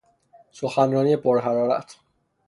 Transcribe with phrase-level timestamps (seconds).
[0.51, 1.95] سخنرانی پر حرارت